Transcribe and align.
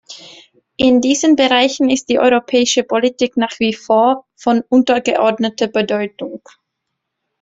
In 0.77 0.99
diesen 0.99 1.35
Bereichen 1.35 1.91
ist 1.91 2.09
die 2.09 2.17
europäische 2.17 2.81
Politik 2.83 3.37
nach 3.37 3.59
wie 3.59 3.75
vor 3.75 4.25
von 4.35 4.63
untergeordneter 4.67 5.67
Bedeutung. 5.67 6.41